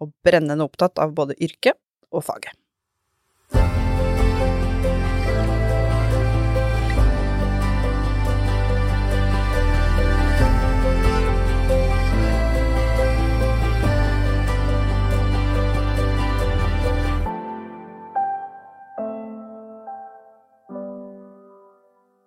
[0.00, 1.78] og brennende opptatt av både yrket
[2.10, 2.56] og faget.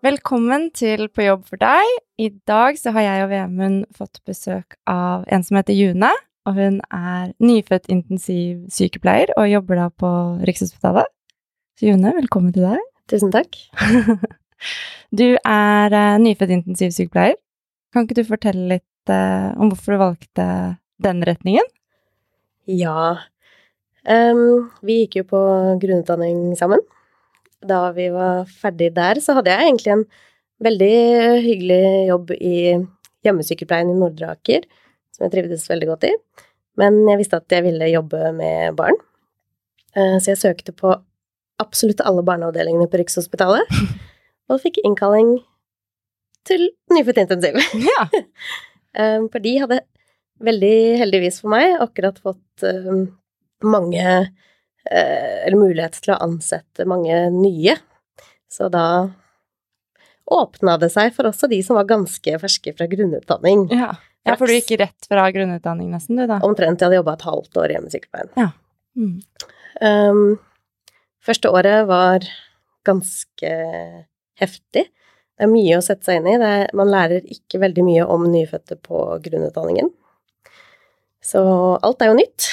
[0.03, 1.87] Velkommen til På jobb for deg.
[2.19, 6.09] I dag så har jeg og Vemund fått besøk av en som heter June.
[6.43, 10.09] Og hun er nyfødt intensivsykepleier og jobber da på
[10.47, 11.07] Rikshospitalet.
[11.79, 12.81] Så June, velkommen til deg.
[13.11, 13.55] Tusen takk.
[15.19, 17.37] du er uh, nyfødt intensivsykepleier.
[17.93, 20.47] Kan ikke du fortelle litt uh, om hvorfor du valgte
[21.03, 21.69] den retningen?
[22.67, 23.23] Ja.
[24.03, 25.45] Um, vi gikk jo på
[25.79, 26.83] grunnutdanning sammen
[27.67, 30.05] da vi var ferdig der, så hadde jeg egentlig en
[30.63, 30.95] veldig
[31.43, 32.55] hyggelig jobb i
[33.23, 34.65] hjemmesykepleien i Nordre Aker,
[35.13, 36.13] som jeg trivdes veldig godt i.
[36.79, 38.97] Men jeg visste at jeg ville jobbe med barn,
[39.95, 40.93] eh, så jeg søkte på
[41.61, 43.69] absolutt alle barneavdelingene på Rikshospitalet,
[44.49, 45.37] og fikk innkalling
[46.47, 47.59] til nyfødt intensiv.
[47.89, 48.07] Ja.
[48.93, 49.79] Eh, for de hadde
[50.45, 52.99] veldig heldigvis for meg akkurat fått eh,
[53.65, 54.03] mange
[54.85, 57.73] eller mulighet til å ansette mange nye.
[58.53, 58.85] Så da
[60.29, 63.65] åpna det seg for også de som var ganske ferske fra grunnutdanning.
[63.73, 63.95] Ja,
[64.27, 66.39] ja for du gikk rett fra grunnutdanning nesten, du da?
[66.45, 66.79] Omtrent.
[66.79, 68.31] Jeg hadde jobba et halvt år i hjemmesykepleien.
[68.39, 68.49] Ja.
[68.95, 69.17] Mm.
[69.83, 70.23] Um,
[71.23, 72.27] første året var
[72.87, 73.53] ganske
[74.39, 74.85] heftig.
[75.33, 76.37] Det er mye å sette seg inn i.
[76.37, 79.91] Er, man lærer ikke veldig mye om nyfødte på grunnutdanningen.
[81.23, 81.41] Så
[81.81, 82.49] alt er jo nytt.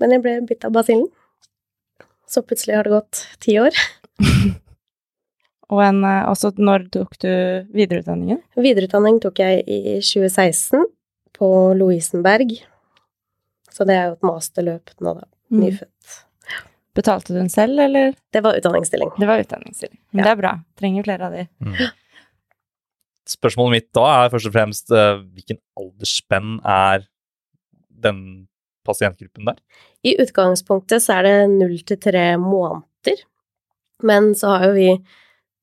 [0.00, 1.08] Men jeg ble bitt av basillen.
[2.26, 3.76] Så plutselig har det gått ti år.
[5.72, 7.32] og en, eh, også når tok du
[7.74, 8.38] videreutdanningen?
[8.54, 10.86] Videreutdanning tok jeg i 2016
[11.36, 12.54] på Lovisenberg.
[13.72, 15.26] Så det er jo et masterløp nå, da.
[15.52, 15.60] Mm.
[15.64, 16.14] Nyfødt.
[16.96, 18.14] Betalte du den selv, eller?
[18.32, 19.10] Det var utdanningsstilling.
[19.18, 19.98] Det var utdanningsstilling.
[20.14, 20.24] Men ja.
[20.24, 20.52] det er bra.
[20.80, 21.44] Trenger flere av de.
[21.60, 21.74] Mm.
[23.26, 27.04] Spørsmålet mitt da er først og fremst uh, hvilken aldersspenn er
[28.06, 28.20] den
[28.86, 29.58] pasientgruppen der?
[30.06, 33.24] I utgangspunktet så er det null til tre måneder,
[34.06, 34.90] men så har jo vi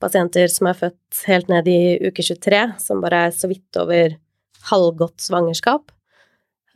[0.03, 4.17] pasienter som er født helt ned i uke 23, som bare er så vidt over
[4.69, 5.91] halvgodt svangerskap.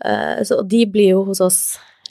[0.06, 1.62] Eh, så de blir jo hos oss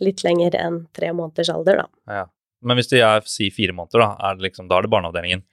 [0.02, 2.16] litt lenger enn tre måneders alder, da.
[2.20, 2.24] Ja.
[2.66, 5.44] Men hvis de er si fire måneder, da, er det liksom, da er det barneavdelingen?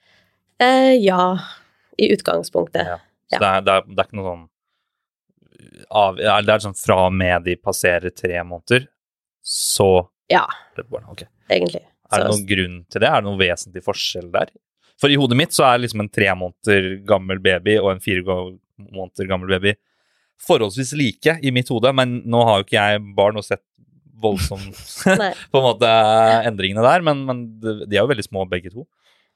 [0.62, 1.36] Eh, ja,
[2.00, 2.88] i utgangspunktet.
[2.88, 2.98] Ja.
[3.28, 3.38] Så ja.
[3.38, 4.44] Det, er, det, er, det, er, ikke noe sånn
[5.94, 8.88] av, Det er sånn fra og med de passerer tre måneder,
[9.44, 9.88] så
[10.32, 10.44] Ja,
[10.76, 11.28] okay.
[11.48, 11.84] egentlig.
[12.12, 13.08] Er det noen grunn til det?
[13.08, 14.52] Er det noen vesentlig forskjell der?
[15.00, 18.22] For i hodet mitt så er liksom en tre måneder gammel baby og en fire
[18.24, 19.74] måneder gammel baby
[20.42, 23.62] forholdsvis like i mitt hode, men nå har jo ikke jeg barn og sett
[24.24, 24.76] voldsomt
[25.52, 25.90] på en måte
[26.48, 28.86] endringene der, men, men, de er jo veldig små begge to.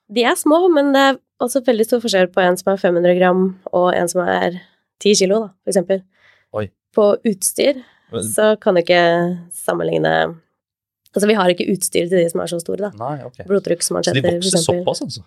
[0.09, 3.19] De er små, men det er også veldig stor forskjell på en som er 500
[3.19, 3.47] gram
[3.77, 4.61] og en som er
[5.05, 6.03] 10 kilo, da, for eksempel.
[6.57, 6.69] Oi.
[6.97, 7.83] På utstyr
[8.25, 9.01] så kan du ikke
[9.55, 10.19] sammenligne
[11.17, 12.91] Altså, vi har ikke utstyr til de som er så store, da.
[13.01, 14.53] Nei, Blodtrykksmansjetter, for eksempel.
[14.53, 15.23] Så de vokser såpass, altså?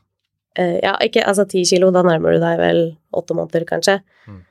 [0.59, 2.81] Uh, ja, ikke altså ti kilo, da nærmer du deg vel
[3.15, 3.99] åtte måneder, kanskje.
[4.27, 4.41] Mm.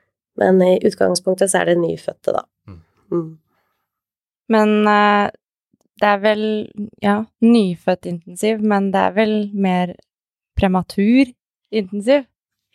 [0.40, 2.44] Men i utgangspunktet så er det nyfødte, da.
[2.68, 2.80] Mm.
[3.10, 3.30] Mm.
[4.50, 5.28] Men uh,
[6.00, 6.44] det er vel,
[7.04, 9.94] ja, nyfødt intensiv, men det er vel mer
[10.58, 11.28] prematur
[11.70, 12.26] intensiv?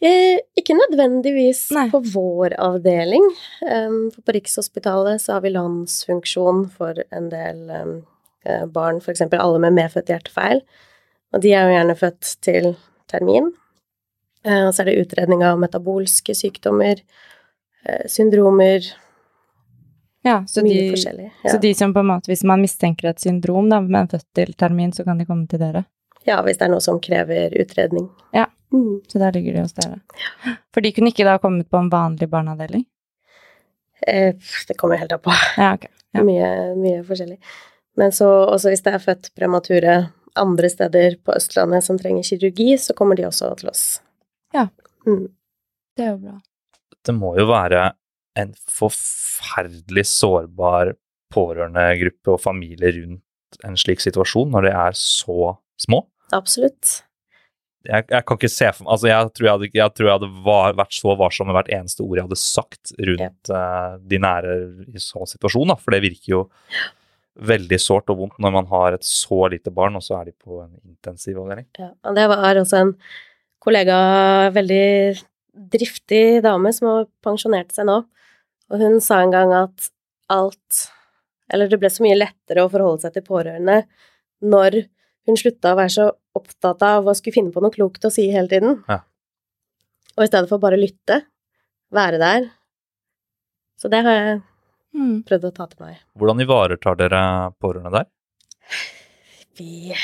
[0.04, 1.86] Eh, ikke nødvendigvis Nei.
[1.90, 3.24] på vår avdeling.
[3.64, 7.96] Um, på Rikshospitalet så har vi landsfunksjon for en del um,
[8.76, 9.24] barn, f.eks.
[9.32, 10.62] alle med medfødt hjertefeil.
[11.34, 12.76] Og de er jo gjerne født til
[13.12, 13.54] termin.
[14.46, 17.00] Og så er det utredning av metabolske sykdommer,
[17.88, 18.86] uh, syndromer
[20.26, 21.50] ja så, Mye de, ja.
[21.52, 24.56] så de som på en måte, hvis man mistenker et syndrom, da, med født til
[24.58, 25.84] termin, så kan de komme til dere?
[26.26, 28.08] Ja, hvis det er noe som krever utredning.
[28.34, 28.48] Ja.
[28.74, 29.04] Mm.
[29.06, 30.00] Så der ligger de hos dere.
[30.74, 32.88] For de kunne ikke da kommet på en vanlig barneavdeling?
[34.08, 34.34] Eh,
[34.68, 35.36] det kommer helt an på.
[35.62, 35.94] Ja, okay.
[36.18, 36.26] ja.
[36.26, 36.50] Mye,
[36.82, 37.38] mye, forskjellig.
[38.02, 39.96] Men så også hvis det er født premature
[40.40, 43.86] andre steder på Østlandet som trenger kirurgi, så kommer de også til oss.
[44.56, 44.68] Ja.
[45.08, 45.30] Mm.
[45.96, 46.38] Det er jo bra.
[47.06, 47.88] Det må jo være
[48.40, 50.96] en forferdelig sårbar
[51.34, 53.22] pårørendegruppe og familie rundt
[53.66, 56.04] en slik situasjon når de er så små.
[56.36, 57.02] Absolutt.
[57.86, 60.18] Jeg, jeg kan ikke se for meg altså jeg tror jeg hadde, jeg tror jeg
[60.18, 64.20] hadde var, vært så varsom med hvert eneste ord jeg hadde sagt rundt eh, de
[64.26, 64.56] nære
[64.90, 66.40] i sånn situasjon, da, for det virker jo
[67.36, 70.36] veldig sårt og vondt når man har et så lite barn, og så er de
[70.36, 71.68] på en intensivavdeling.
[71.80, 72.94] Ja, og det var også en
[73.64, 73.98] kollega,
[74.56, 74.86] veldig
[75.76, 78.02] driftig dame, som har pensjonert seg nå,
[78.72, 79.92] og hun sa en gang at
[80.34, 80.88] alt
[81.54, 83.84] Eller det ble så mye lettere å forholde seg til pårørende
[84.42, 84.80] når
[85.30, 88.26] hun slutta å være så opptatt av å skulle finne på noe klokt å si
[88.34, 88.80] hele tiden.
[88.90, 89.04] Ja.
[90.18, 91.20] Og i stedet for bare lytte,
[91.94, 92.48] være der.
[93.78, 94.42] Så det har jeg
[94.96, 95.16] Mm.
[95.28, 95.98] prøvd å ta til meg.
[96.16, 97.22] Hvordan ivaretar dere
[97.60, 98.08] pårørende der?
[99.60, 99.96] Vi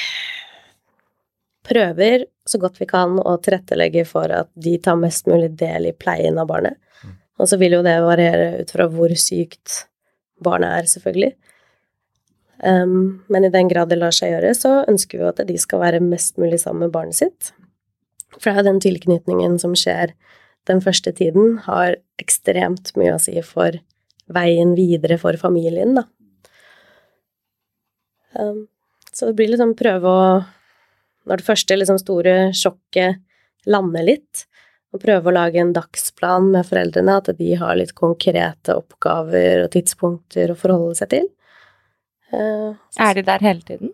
[1.67, 5.95] prøver så godt vi kan å tilrettelegge for at de tar mest mulig del i
[5.95, 6.75] pleien av barnet.
[7.05, 7.15] Mm.
[7.39, 9.85] Og så vil jo det variere ut fra hvor sykt
[10.43, 11.31] barnet er, selvfølgelig.
[12.61, 15.57] Um, men i den grad det lar seg gjøre, så ønsker vi jo at de
[15.61, 17.53] skal være mest mulig sammen med barnet sitt.
[18.37, 20.13] For det er jo den tilknytningen som skjer
[20.69, 23.79] den første tiden, har ekstremt mye å si for
[24.35, 26.05] veien videre for familien, da.
[28.39, 28.65] Um,
[29.11, 30.19] så det blir liksom prøve å
[31.27, 33.19] Når det første liksom store sjokket
[33.69, 34.45] lander litt,
[34.89, 39.69] og prøve å lage en dagsplan med foreldrene, at de har litt konkrete oppgaver og
[39.75, 41.27] tidspunkter å forholde seg til.
[42.33, 43.93] Uh, Er de der hele tiden?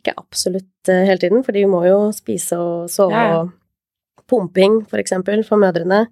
[0.00, 3.40] ikke absolutt eh, hele tiden, for de må jo spise og sove Ja, ja.
[3.44, 6.06] og pumping, for eksempel, for mødrene,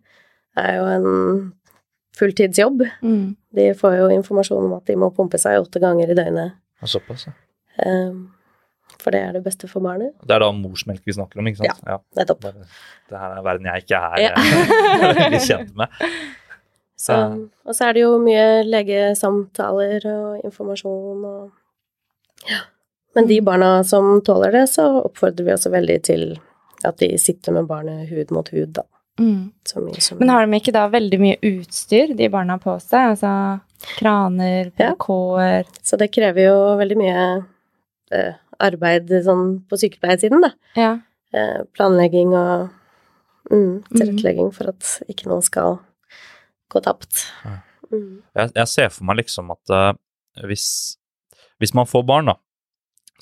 [0.59, 1.09] er jo en
[2.19, 2.83] fulltidsjobb.
[3.03, 3.37] Mm.
[3.55, 6.57] De får jo informasjon om at de må pumpe seg åtte ganger i døgnet.
[6.85, 7.35] Såpass, ja.
[7.87, 8.27] Um,
[8.99, 10.15] for det er det beste for barnet.
[10.27, 11.83] Det er da morsmelk vi snakker om, ikke sant?
[11.87, 11.99] Ja.
[12.19, 12.41] Nettopp.
[12.43, 12.55] Det,
[13.13, 14.33] det her er verden jeg ikke er Ja.
[14.35, 15.89] eh, veldig kjent med.
[16.99, 17.29] Så, Ja.
[17.69, 22.61] og så er det jo mye legesamtaler og informasjon og Ja.
[23.17, 26.25] Men de barna som tåler det, så oppfordrer vi også veldig til
[26.87, 28.83] at de sitter med barnet hud mot hud, da.
[29.19, 29.51] Mm.
[29.67, 33.15] Så mye som Men har de ikke da veldig mye utstyr, de barna på seg?
[33.15, 33.33] Altså
[33.99, 37.21] kraner, PK-er Så det krever jo veldig mye
[38.15, 40.53] eh, arbeid sånn på sykepleiersiden, da.
[40.79, 40.93] Ja.
[41.35, 42.69] Eh, planlegging og
[43.53, 45.79] mm, tilrettelegging for at ikke noe skal
[46.73, 47.27] gå tapt.
[47.45, 47.59] Ja.
[47.89, 48.21] Mm.
[48.37, 49.93] Jeg, jeg ser for meg liksom at eh,
[50.49, 50.67] hvis,
[51.63, 52.37] hvis man får barn, da,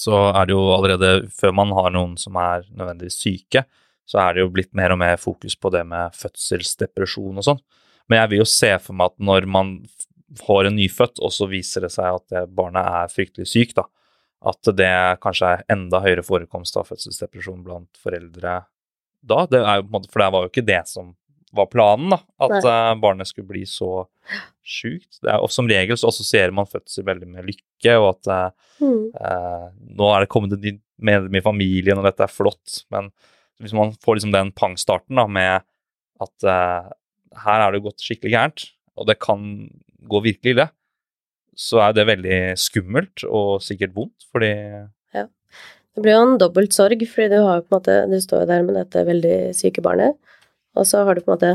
[0.00, 3.64] så er det jo allerede før man har noen som er nødvendigvis syke,
[4.06, 7.60] så er det jo blitt mer og mer fokus på det med fødselsdepresjon og sånn.
[8.08, 9.72] Men jeg vil jo se for meg at når man
[10.38, 13.84] får en nyfødt, og så viser det seg at det barnet er fryktelig syk, da,
[14.46, 14.92] at det
[15.22, 18.60] kanskje er enda høyere forekomst av fødselsdepresjon blant foreldre
[19.26, 19.38] da.
[19.50, 21.14] Det er for det var jo ikke det som
[21.56, 22.72] var planen, da, at Nei.
[22.74, 24.04] eh, barnet skulle bli så
[24.66, 25.20] sjukt.
[25.22, 28.62] Det er, og som regel så assosierer man fødsel veldig med lykke, og at eh,
[28.76, 29.06] Mm.
[29.16, 32.82] eh, nå er det kommet en ny medlem i familien, og dette er flott.
[32.92, 33.06] Men
[33.62, 35.64] hvis man får liksom den pangstarten da, med
[36.22, 36.90] at uh,
[37.44, 38.66] her er det gått skikkelig gærent,
[38.96, 39.40] og det kan
[40.06, 40.68] gå virkelig ille,
[41.56, 44.52] så er det veldig skummelt og sikkert vondt, fordi
[45.96, 48.48] Det blir jo en dobbelt sorg, fordi du har på en måte Du står jo
[48.50, 50.18] der med dette veldig syke barnet,
[50.76, 51.52] og så har du på en måte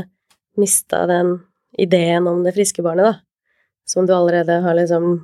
[0.58, 1.36] mista den
[1.78, 3.14] ideen om det friske barnet, da.
[3.86, 5.22] Som du allerede har liksom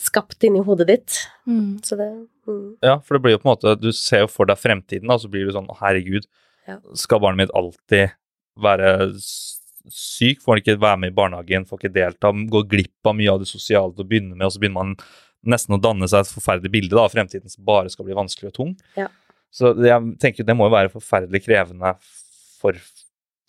[0.00, 1.18] skapt inni hodet ditt.
[1.48, 1.80] Mm.
[1.84, 2.08] Så det
[2.48, 2.76] mm.
[2.84, 5.22] Ja, for det blir jo på en måte Du ser jo for deg fremtiden, og
[5.22, 6.28] så blir du sånn Herregud,
[6.68, 6.78] Ja.
[6.96, 8.14] skal barnet mitt alltid
[8.56, 10.40] være syk?
[10.40, 13.42] Får han ikke være med i barnehagen, får ikke delta, går glipp av mye av
[13.42, 14.96] det sosiale til å begynne med, og så begynner man
[15.44, 18.48] nesten å danne seg et forferdelig bilde da, av fremtiden som bare skal bli vanskelig
[18.48, 18.72] og tung.
[18.96, 19.10] Ja.
[19.54, 21.94] Så jeg tenker det må jo være forferdelig krevende
[22.58, 22.78] for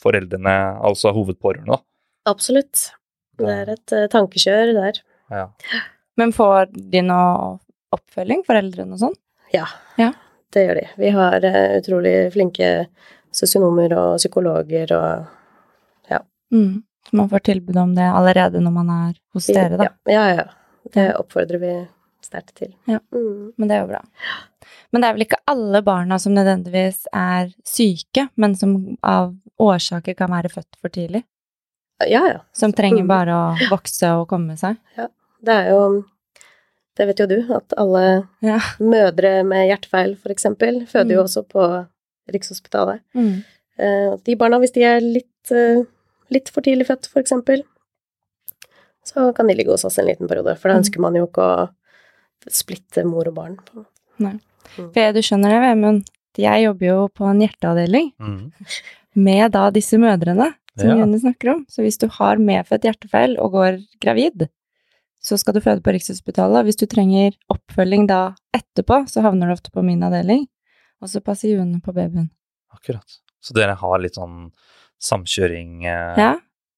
[0.04, 0.54] foreldrene,
[0.86, 1.82] altså hovedpårørende, da.
[2.30, 2.90] Absolutt.
[3.40, 5.00] Det er et uh, tankekjør der.
[5.34, 5.48] Ja.
[6.18, 7.58] Men får de noe
[7.96, 9.16] oppfølging, foreldrene og sånn?
[9.54, 9.66] Ja.
[10.00, 10.12] Ja.
[10.54, 10.86] Det gjør de.
[10.98, 12.70] Vi har eh, utrolig flinke
[13.36, 15.26] sosionomer og psykologer og
[16.54, 16.84] Mm.
[17.10, 19.88] Så man får tilbud om det allerede når man er hos dere, da.
[20.06, 20.46] Ja, ja, ja.
[20.94, 21.72] Det oppfordrer vi
[22.24, 22.70] sterkt til.
[22.86, 23.00] Ja.
[23.14, 23.52] Mm.
[23.58, 24.02] Men det er jo bra.
[24.94, 30.16] Men det er vel ikke alle barna som nødvendigvis er syke, men som av årsaker
[30.18, 31.24] kan være født for tidlig?
[32.06, 32.40] Ja, ja.
[32.54, 33.08] Som trenger Mm.
[33.12, 34.78] bare å vokse og komme seg?
[35.46, 35.82] Det er jo
[36.96, 38.04] Det vet jo du, at alle
[38.42, 38.58] Ja.
[38.80, 41.28] mødre med hjertefeil, for eksempel, føder jo Mm.
[41.28, 41.88] også på
[42.32, 43.02] Rikshospitalet.
[43.14, 43.44] Mm.
[43.78, 45.84] Eh, De barna, hvis de er litt, eh,
[46.32, 47.64] litt for tidlig født, for eksempel,
[49.06, 50.84] så kan de ligge hos oss en liten periode, for da Mm.
[50.84, 51.70] ønsker man jo ikke å
[52.50, 53.58] splitte mor og barn.
[53.58, 53.86] på.
[54.94, 58.52] For du skjønner det, Vemund, jeg jobber jo på en hjerteavdeling mm.
[59.16, 60.96] med da disse mødrene som Ja.
[60.96, 61.66] June snakker om.
[61.70, 64.48] Så hvis du har medfødt hjertefeil og går gravid,
[65.26, 66.66] så skal du føde på Rikshospitalet.
[66.68, 68.20] Hvis du trenger oppfølging da
[68.56, 70.46] etterpå, så havner du ofte på min avdeling.
[71.02, 72.30] Og så passer June på babyen.
[72.76, 73.18] Akkurat.
[73.42, 74.52] Så dere har litt sånn
[75.02, 76.32] samkjøring eh, Ja,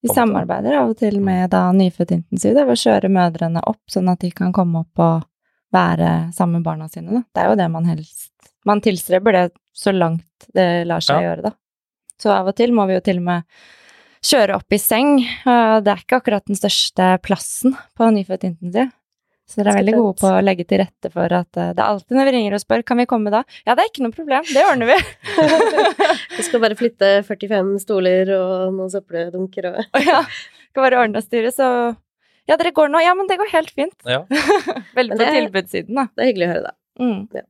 [0.03, 4.09] vi samarbeider av og til med da nyfødtintensiv, Det ved å kjøre mødrene opp, sånn
[4.11, 5.27] at de kan komme opp og
[5.73, 7.23] være sammen med barna sine, da.
[7.35, 8.31] Det er jo det man helst
[8.67, 11.29] Man tilstreber det så langt det lar seg Ja.
[11.29, 11.51] gjøre, da.
[12.19, 13.43] Så av og til må vi jo til og med
[14.25, 18.93] kjøre opp i seng, det er ikke akkurat den største plassen på nyfødtintensiv.
[19.47, 21.87] Så dere er veldig gode på å legge til rette for at eh, det er
[21.87, 23.45] alltid når vi ringer og spør kan vi komme da.
[23.63, 24.97] Ja, det er ikke noe problem, det ordner vi.
[26.37, 30.19] Vi skal bare flytte 45 stoler og noen søppeldunker og Og ja,
[30.67, 31.69] skal bare ordne og styre, så
[32.47, 32.99] Ja, dere går nå?
[33.03, 33.95] Ja, men det går helt fint.
[34.07, 34.25] Ja.
[34.99, 36.07] Veldig på tilbudssiden, da.
[36.11, 36.75] Det er hyggelig å høre, da.
[37.07, 37.47] Mm.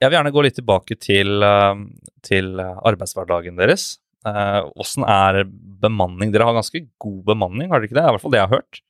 [0.00, 1.82] Jeg vil gjerne gå litt tilbake til, eh,
[2.26, 3.92] til eh, arbeidshverdagen deres.
[4.26, 5.44] Eh, Åssen er
[5.80, 6.32] bemanning?
[6.32, 8.02] Dere har ganske god bemanning, har dere ikke det?
[8.02, 8.80] Det er i hvert fall det jeg har hørt.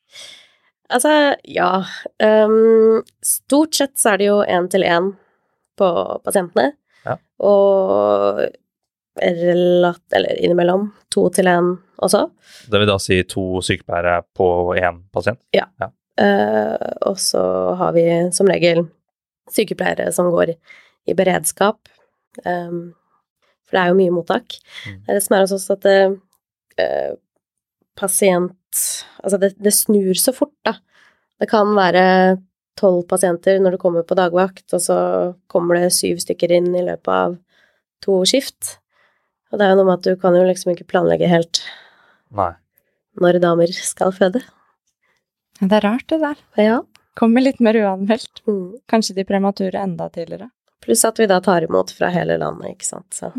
[0.91, 1.13] Altså,
[1.47, 1.71] ja.
[2.19, 5.13] Um, stort sett så er det jo én til én
[5.79, 5.91] på
[6.27, 6.73] pasientene.
[7.07, 7.17] Ja.
[7.47, 8.43] Og
[9.21, 10.03] relat...
[10.17, 12.27] Eller innimellom to til én også.
[12.71, 15.41] Det vil da si to sykepleiere på én pasient?
[16.21, 17.43] Eh, og så
[17.81, 18.85] har vi som regel
[19.51, 20.55] sykepleiere som går
[21.09, 21.79] i beredskap.
[22.45, 22.93] Ehm,
[23.71, 24.59] for det er jo mye mottak.
[24.85, 25.01] Mm.
[25.07, 25.99] Det er det som er hos oss at det,
[26.83, 27.13] eh,
[27.99, 28.57] pasient
[29.21, 30.77] Altså, det, det snur så fort, da.
[31.43, 32.39] Det kan være
[32.79, 34.99] tolv pasienter når du kommer på dagvakt, og så
[35.51, 37.35] kommer det syv stykker inn i løpet av
[38.05, 38.79] to skift.
[39.51, 41.63] Og det er jo noe med at du kan jo liksom ikke planlegge helt
[42.37, 42.53] Nei.
[43.21, 44.45] når damer skal føde.
[45.61, 46.41] Det er rart, det der.
[46.57, 46.79] Ja.
[47.19, 48.45] Kommer litt mer uanmeldt.
[48.49, 48.79] Mm.
[48.89, 50.49] Kanskje de premature enda tidligere.
[50.81, 53.13] Pluss at vi da tar imot fra hele landet, ikke sant.
[53.15, 53.33] Så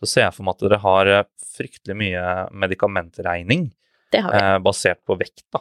[0.00, 1.24] Så ser jeg for meg at dere har eh,
[1.58, 2.22] fryktelig mye
[2.56, 3.70] medikamentregning
[4.12, 4.38] det har vi.
[4.38, 5.44] eh, basert på vekt.
[5.52, 5.60] da.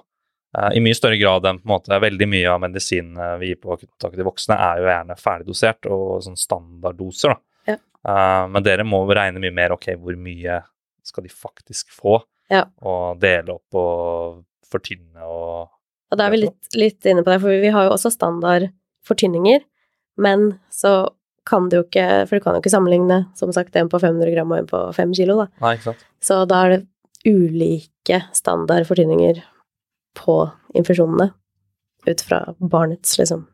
[0.57, 3.47] Eh, I mye større grad enn på en måte veldig mye av medisinen eh, vi
[3.51, 7.35] gir på akuttmottaket til voksne, er jo gjerne ferdigdosert og sånn standarddoser.
[7.35, 7.73] da.
[7.73, 7.77] Ja.
[8.13, 10.61] Eh, men dere må regne mye mer ok, hvor mye
[11.03, 12.63] skal de faktisk få, Ja.
[12.81, 15.69] og dele opp og fortynne og
[16.11, 18.71] Og da er vi litt, litt inne på det, for vi har jo også standard
[19.05, 19.61] fortynninger,
[20.19, 21.09] men så
[21.49, 24.33] kan du jo ikke For du kan jo ikke sammenligne, som sagt, en på 500
[24.35, 25.47] gram og en på 5 kilo, da.
[25.63, 26.03] Nei, ikke sant?
[26.21, 26.81] Så da er det
[27.27, 29.41] ulike standard fortynninger
[30.19, 30.35] på
[30.77, 31.31] infusjonene
[32.07, 33.47] ut fra barnets liksom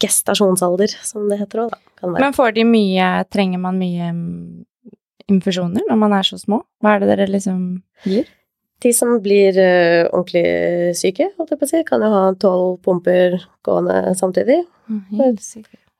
[0.00, 1.80] gestasjonsalder, som det heter òg, da.
[2.00, 2.24] Kan være.
[2.24, 4.62] Men får de mye Trenger man mye mm,
[5.28, 6.62] infusjoner når man er så små?
[6.80, 7.64] Hva er det dere liksom
[8.08, 8.30] gir?
[8.80, 12.78] De som blir eh, ordentlig syke, holdt jeg på å si, kan jo ha tolv
[12.84, 14.62] pumper gående samtidig.
[15.18, 15.44] Helt.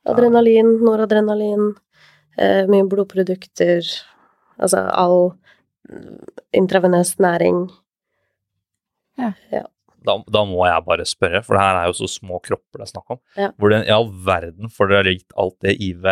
[0.09, 1.75] Adrenalin, noradrenalin,
[2.41, 3.85] eh, mye blodprodukter,
[4.57, 5.19] altså all
[5.91, 6.17] mm,
[6.57, 7.67] intravenøs næring.
[10.01, 12.87] Da, da må jeg bare spørre, for det her er jo så små kropper det
[12.87, 13.19] er snakk om.
[13.37, 13.51] Ja.
[13.61, 16.07] Hvordan i all verden får dere gitt alt det IV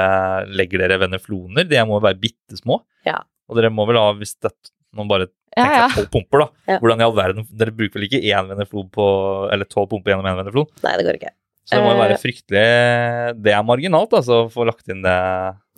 [0.54, 1.66] Legger dere venefloner?
[1.66, 2.84] De må jo være bitte små.
[3.10, 3.24] Ja.
[3.50, 4.54] Og dere må vel ha, hvis det
[4.98, 5.82] Nå bare tenker ja.
[5.84, 5.90] ja.
[5.96, 6.48] tolv pumper, da.
[6.74, 6.78] Ja.
[6.82, 9.06] Hvordan i all verden Dere bruker vel ikke én veneflon på
[9.54, 10.70] Eller tolv pumper gjennom én veneflon?
[10.86, 11.34] Nei, det går ikke.
[11.70, 12.04] Så det må jo Eh.
[12.08, 15.18] være fryktelig Det er marginalt, altså, å få lagt inn det.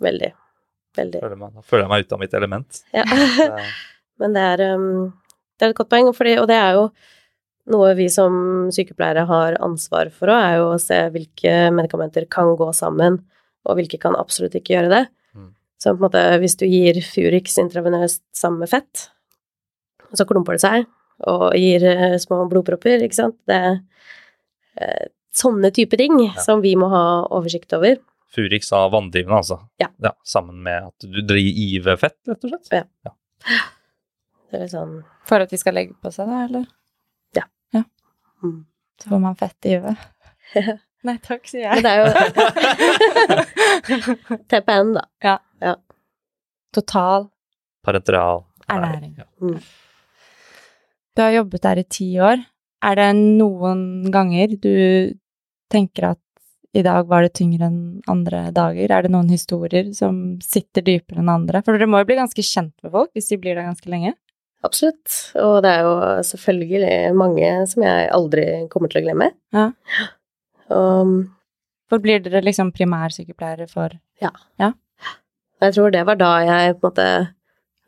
[0.00, 0.30] Veldig.
[0.96, 1.20] Veldig.
[1.24, 2.82] Føler meg, da føler jeg meg ute av mitt element.
[2.96, 3.04] Ja.
[3.12, 3.64] Det-
[4.22, 5.12] Men det er, um,
[5.58, 6.82] det er et godt poeng, fordi, og det er jo
[7.72, 12.52] noe vi som sykepleiere har ansvar for òg, er jo å se hvilke medikamenter kan
[12.58, 13.16] gå sammen,
[13.66, 15.02] og hvilke kan absolutt ikke gjøre det.
[15.82, 19.08] Så på en måte, hvis du gir Furix intravenøst samme fett,
[20.14, 20.86] så klumper det seg,
[21.26, 23.74] og gir eh, små blodpropper, ikke sant, det er
[24.78, 27.98] eh, sånne type ting som vi må ha oversikt over.
[28.32, 29.58] Furix av vanndrivende, altså.
[29.82, 29.90] Ja.
[30.24, 32.70] Sammen med at du driver IV-fett, rett og slett.
[33.02, 33.12] Ja.
[34.52, 34.94] Det er litt sånn
[35.26, 36.64] For at de skal legge på seg, da, eller?
[38.44, 38.60] mm.
[39.02, 39.98] Så får man fett i huet.
[41.08, 41.82] Nei takk, sier Men jeg.
[41.82, 42.06] det er jo
[44.52, 45.02] TPN, da.
[46.72, 47.28] Total
[47.84, 49.14] Parenteral Ernæring.
[49.18, 49.26] Ja.
[49.42, 49.58] Mm.
[51.12, 52.42] Du har jobbet der i ti år.
[52.82, 54.74] Er det noen ganger du
[55.72, 56.20] tenker at
[56.72, 58.88] i dag var det tyngre enn andre dager?
[58.88, 61.60] Er det noen historier som sitter dypere enn andre?
[61.62, 64.14] For dere må jo bli ganske kjent med folk hvis de blir der ganske lenge.
[64.64, 65.10] Absolutt.
[65.42, 65.94] Og det er jo
[66.30, 69.32] selvfølgelig mange som jeg aldri kommer til å glemme.
[69.52, 69.68] Ja.
[70.72, 71.16] Og
[71.92, 73.98] For blir dere liksom primærsykepleiere for
[75.62, 77.08] jeg tror det var da jeg på en måte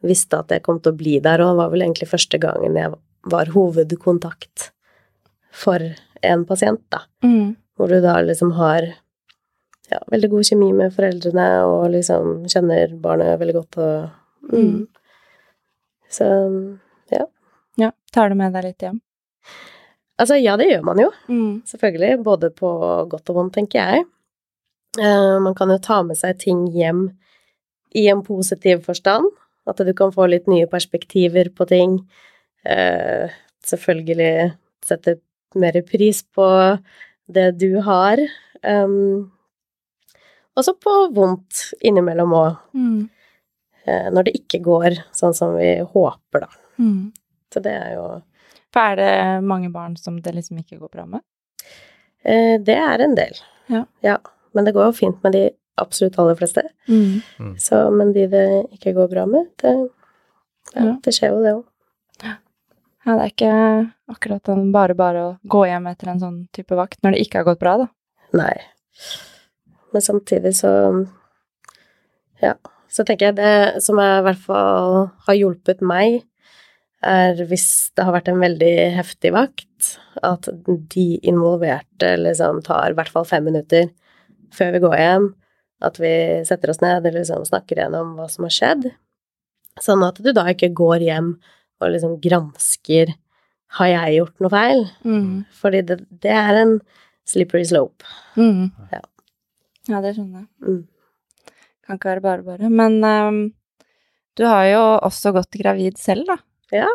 [0.04, 2.76] visste at jeg kom til å bli der, og det var vel egentlig første gangen
[2.78, 2.92] jeg
[3.32, 4.70] var hovedkontakt
[5.54, 5.82] for
[6.24, 7.04] en pasient, da.
[7.24, 7.54] mm.
[7.74, 8.84] Hvor du da liksom har
[9.90, 14.60] ja, veldig god kjemi med foreldrene, og liksom kjenner barnet veldig godt og mm.
[14.60, 14.84] Mm.
[16.10, 16.28] Så
[17.10, 17.26] Ja.
[17.76, 17.90] Ja.
[18.12, 19.00] Tar du med deg litt hjem?
[20.20, 21.08] Altså, ja, det gjør man jo.
[21.26, 21.62] Mm.
[21.66, 22.22] Selvfølgelig.
[22.22, 22.70] Både på
[23.10, 24.04] godt og vondt, tenker jeg.
[25.00, 27.08] Uh, man kan jo ta med seg ting hjem
[27.94, 29.26] i en positiv forstand.
[29.66, 31.98] At du kan få litt nye perspektiver på ting.
[32.66, 33.30] Eh,
[33.64, 35.18] selvfølgelig sette
[35.56, 36.46] mer pris på
[37.32, 38.20] det du har.
[38.64, 39.30] Um,
[40.56, 43.08] også på vondt innimellom òg, Mm.
[43.86, 46.48] eh, når det ikke går sånn som vi håper, da.
[46.78, 47.12] Mm.
[47.52, 48.22] Så det er jo
[48.72, 51.20] For er det mange barn som det liksom ikke går bra med?
[52.24, 53.32] eh, Det er en del.
[54.02, 54.16] Ja.
[54.52, 56.62] Men det går jo fint med de absolutt aller fleste.
[56.88, 57.54] Mm.
[57.60, 59.74] Så, men de det ikke går bra med, det,
[60.74, 60.96] ja, Ja.
[61.02, 61.64] det skjer jo det òg.
[63.04, 63.54] Ja, det er ikke
[64.14, 67.42] akkurat en bare bare å gå hjem etter en sånn type vakt når det ikke
[67.42, 67.88] har gått bra, da.
[68.32, 68.54] Nei.
[69.92, 70.70] Men samtidig så
[72.42, 72.54] Ja.
[72.88, 76.22] Så tenker jeg det som jeg i hvert fall har hjulpet meg,
[77.02, 80.48] er hvis det har vært en veldig heftig vakt, at
[80.94, 83.90] de involverte liksom tar i hvert fall fem minutter
[84.54, 85.26] før vi går hjem.
[85.84, 86.14] At vi
[86.48, 88.88] setter oss ned og liksom snakker gjennom hva som har skjedd.
[89.82, 91.34] Sånn at du da ikke går hjem
[91.82, 93.12] og liksom gransker
[93.78, 94.84] har jeg gjort noe feil?
[95.02, 95.30] Mm.
[95.58, 96.76] Fordi det, det er en
[97.28, 98.06] slippery slope.
[98.38, 98.70] Mm.
[98.92, 99.02] Ja.
[99.90, 100.48] ja, det skjønner jeg.
[100.62, 100.82] Mm.
[101.84, 102.70] Kan ikke være bare bare.
[102.70, 103.40] Men um,
[104.38, 106.38] du har jo også gått gravid selv, da.
[106.74, 106.90] Ja.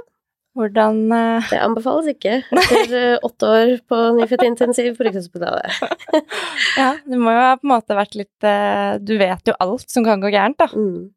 [0.58, 1.50] Hvordan uh...
[1.50, 5.70] Det anbefales ikke etter eh, åtte år på nyfødtintensiv på Rikshospitalet.
[6.80, 9.86] Ja, det må jo ha på en måte vært litt uh, Du vet jo alt
[9.92, 10.68] som kan gå gærent, da.
[10.74, 11.12] Mm.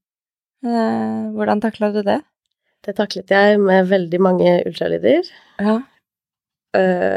[1.35, 2.21] Hvordan takla du det?
[2.87, 5.27] Det taklet jeg med veldig mange ultralyder.
[5.59, 5.75] Ja.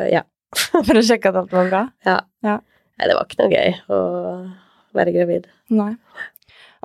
[0.09, 0.23] Ja.
[0.87, 1.83] For å sjekke at alt var bra?
[2.07, 2.19] Ja.
[2.41, 3.99] Nei, det var ikke noe gøy å
[4.97, 5.47] være gravid.
[5.73, 5.91] Nei.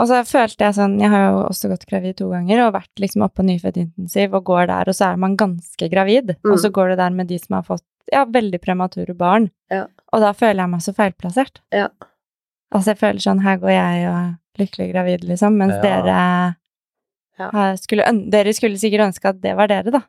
[0.00, 3.02] Og så følte jeg sånn Jeg har jo også gått gravid to ganger og vært
[3.02, 6.34] liksom oppe på nyfødtintensiv og går der, og så er man ganske gravid.
[6.40, 6.52] Mm.
[6.54, 9.50] Og så går du der med de som har fått ja, veldig premature barn.
[9.70, 9.84] Ja.
[10.12, 11.60] Og da føler jeg meg så feilplassert.
[11.74, 11.88] Ja.
[12.74, 14.30] Altså, jeg føler sånn Her går jeg og er
[14.60, 15.82] lykkelig gravid, liksom, mens Ja.
[15.82, 16.16] dere
[17.40, 17.76] Ja.
[17.76, 20.02] skulle, Dere skulle sikkert ønske at det var dere, da.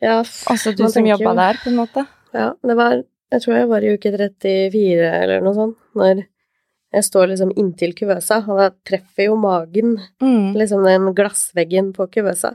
[0.00, 2.06] Ja, Også du som jobba der, på en måte.
[2.34, 6.22] Ja, det var Jeg tror jeg var i uke 34 eller noe sånt, når
[6.94, 10.54] jeg står liksom inntil kuvøsa, og da treffer jo magen Mm.
[10.56, 12.54] liksom den glassveggen på kuvøsa.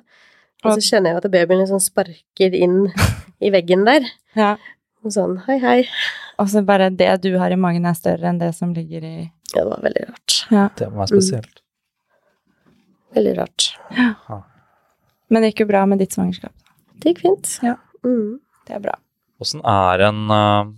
[0.64, 2.88] Og så kjenner jeg at babyen liksom sparker inn
[3.42, 4.06] i veggen der.
[4.36, 4.56] Ja.
[5.04, 5.80] Og sånn hei, hei.
[6.40, 9.16] Og så bare det du har i magen, er større enn det som ligger i
[9.54, 10.38] Ja, det var veldig rart.
[10.80, 11.60] Det må være spesielt.
[13.14, 13.68] Veldig rart.
[15.30, 16.54] Men det gikk jo bra med ditt svangerskap.
[17.04, 17.52] Det gikk fint.
[17.62, 17.76] Ja.
[18.06, 18.40] Mm.
[18.66, 18.96] Det er bra.
[19.44, 20.72] Åssen er en uh,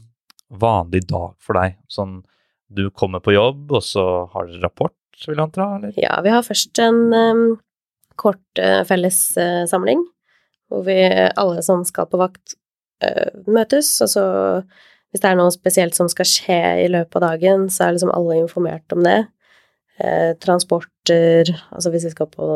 [0.50, 1.78] vanlig dag for deg?
[1.88, 2.18] Sånn
[2.68, 5.70] du kommer på jobb, og så har dere rapport, vil jeg anta?
[5.78, 5.96] Eller?
[6.02, 7.46] Ja, vi har først en um,
[8.20, 10.04] kort uh, fellessamling,
[10.72, 12.58] hvor vi alle som skal på vakt,
[13.06, 14.26] uh, møtes, og så
[15.16, 18.12] hvis det er noe spesielt som skal skje i løpet av dagen, så er liksom
[18.12, 19.22] alle informert om det.
[19.96, 22.48] Eh, transporter, altså hvis vi skal på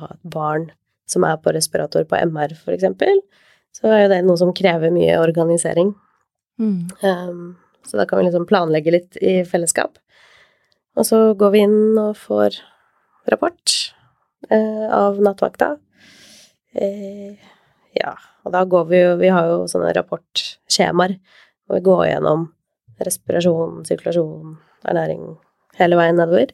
[0.00, 0.64] ha et barn
[1.06, 3.22] som er på respirator på MR, for eksempel,
[3.70, 5.92] så er jo det noe som krever mye organisering.
[6.58, 6.90] Mm.
[7.06, 7.44] Um,
[7.88, 9.98] så da kan vi liksom planlegge litt i fellesskap.
[10.98, 12.58] Og så går vi inn og får
[13.30, 13.74] rapport
[14.50, 15.74] eh, av nattvakta.
[16.74, 17.38] Eh,
[17.96, 21.16] ja, og da går vi jo Vi har jo sånne rapportskjemaer
[21.66, 22.48] hvor vi går gjennom
[23.04, 24.56] respirasjon, sirkulasjon,
[24.88, 25.22] ernæring
[25.78, 26.52] hele veien nedover.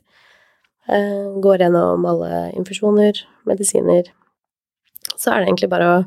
[0.88, 4.11] Eh, går gjennom alle infusjoner, medisiner.
[5.16, 6.01] Så er det egentlig bare å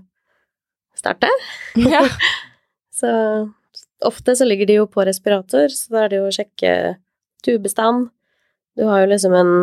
[0.97, 1.31] starte.
[1.79, 2.03] Ja.
[2.97, 3.09] Så
[4.05, 6.71] ofte så ligger de jo på respirator, så da er det jo å sjekke
[7.45, 8.09] tubestand.
[8.77, 9.53] Du har jo liksom en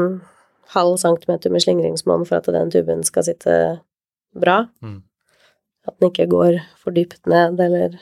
[0.75, 3.55] halv centimeter med slingringsmonn for at den tuben skal sitte
[4.35, 4.65] bra.
[4.83, 5.03] Mm.
[5.87, 7.99] At den ikke går for dypt ned, eller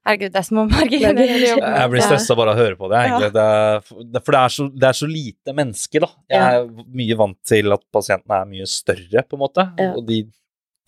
[0.00, 1.74] Herregud, det er som å marginere jobben.
[1.76, 3.26] Jeg blir stressa bare av å høre på det, egentlig.
[3.34, 3.82] Det er,
[4.24, 6.08] for det er, så, det er så lite mennesker, da.
[6.32, 9.90] Jeg er mye vant til at pasientene er mye større, på en måte, Ja.
[9.92, 10.22] og de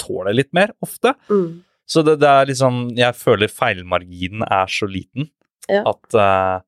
[0.01, 1.13] tåler litt mer ofte.
[1.29, 1.45] mm.
[1.93, 5.29] Så det, det er liksom Jeg føler feilmarginen er så liten
[5.71, 5.83] Ja.
[5.87, 6.63] at uh,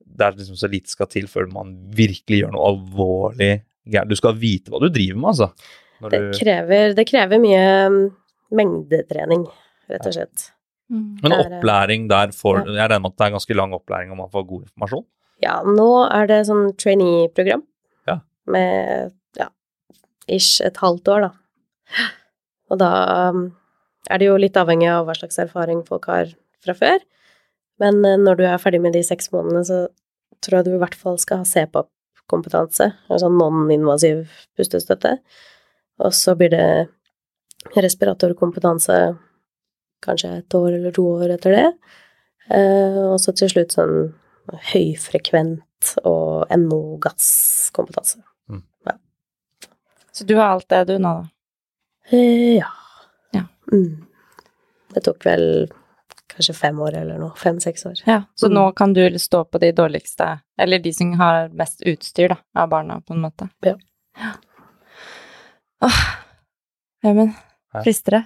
[0.00, 3.50] det er liksom så lite skal til før man virkelig gjør noe alvorlig
[3.86, 4.10] gærent.
[4.10, 5.50] Du skal vite hva du driver med, altså.
[6.02, 7.62] Når det, krever, det krever mye
[7.92, 8.00] mm,
[8.58, 9.44] mengdetrening,
[9.92, 10.48] rett og slett.
[10.90, 10.98] Ja.
[11.22, 14.10] men er, eh, opplæring der får Jeg regner med at det er ganske lang opplæring
[14.10, 15.04] om man får god informasjon?
[15.44, 17.62] Ja, nå er det sånn trainee-program
[18.10, 18.16] Ja.
[18.50, 19.46] med ja,
[20.26, 21.30] ish et halvt år, da.
[22.70, 22.90] Og da
[23.30, 23.44] um,
[24.08, 26.30] er det jo litt avhengig av hva slags erfaring folk har
[26.64, 27.02] fra før.
[27.82, 29.80] Men eh, når du er ferdig med de seks månedene, så
[30.40, 34.24] tror jeg du i hvert fall skal ha CPAP-kompetanse, altså non-invasiv
[34.56, 35.18] pustestøtte.
[36.00, 36.68] Og så blir det
[37.76, 38.96] respiratorkompetanse
[40.00, 41.66] kanskje et år eller to år etter det.
[42.56, 44.14] Eh, og så til slutt sånn
[44.72, 48.24] høyfrekvent og NO-gasskompetanse.
[50.12, 51.28] Så du har alt det du nå, da?
[52.10, 52.68] Eh, ja.
[53.70, 53.76] Ja.
[53.76, 54.06] Mm.
[54.94, 55.68] Det tok vel
[56.30, 57.30] kanskje fem år eller noe.
[57.38, 58.00] Fem-seks år.
[58.06, 58.54] Ja, så Mm.
[58.54, 62.68] nå kan du stå på de dårligste, eller de som har mest utstyr, da, av
[62.68, 63.48] barna, på en måte.
[63.62, 63.74] Ja.
[65.82, 66.00] Åh,
[67.02, 67.32] Vemund,
[67.72, 67.82] Hæ?
[67.84, 68.24] frister det?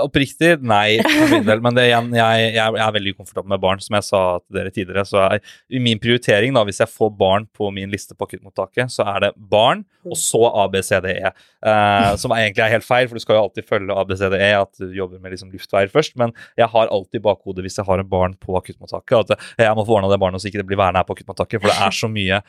[0.00, 1.00] Oppriktig, nei,
[1.46, 1.60] del.
[1.64, 4.72] Men det, jeg, jeg, jeg er veldig ukomfortabel med barn, som jeg sa til dere
[4.74, 5.04] tidligere.
[5.08, 5.24] Så
[5.70, 9.26] i min prioritering, da, hvis jeg får barn på min liste på akuttmottaket, så er
[9.26, 11.32] det barn, og så ABCDE.
[11.32, 14.96] Eh, som egentlig er helt feil, for du skal jo alltid følge ABCDE, at du
[14.96, 16.16] jobber med liksom luftveier først.
[16.20, 19.76] Men jeg har alltid i bakhodet hvis jeg har en barn på akuttmottaket, at jeg
[19.76, 21.60] må få ordna det barnet så ikke det blir værende her på akuttmottaket.
[21.60, 22.42] For det er så mye